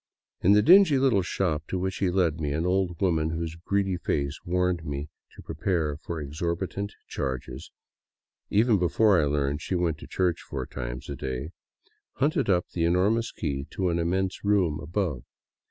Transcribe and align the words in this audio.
In 0.41 0.53
the 0.53 0.63
dingy 0.63 0.97
little 0.97 1.21
shop 1.21 1.67
to 1.67 1.77
which 1.77 1.97
he 1.97 2.09
led 2.09 2.41
me, 2.41 2.53
an 2.53 2.65
old 2.65 2.99
woman 2.99 3.29
whose 3.29 3.53
greedy 3.53 3.97
face 3.97 4.39
warned 4.43 4.83
me 4.83 5.09
to 5.35 5.43
prepare 5.43 5.95
for 5.97 6.19
exorbitant 6.19 6.95
charges, 7.07 7.69
even 8.49 8.79
before 8.79 9.21
I 9.21 9.25
learned 9.25 9.61
she 9.61 9.75
went 9.75 9.99
to 9.99 10.07
church 10.07 10.41
four 10.41 10.65
times 10.65 11.07
a 11.07 11.15
day, 11.15 11.51
hunted 12.13 12.49
up 12.49 12.67
the 12.69 12.83
enormous 12.83 13.31
key 13.31 13.67
to 13.69 13.89
an 13.89 13.99
immense 13.99 14.43
room 14.43 14.79
above. 14.79 15.21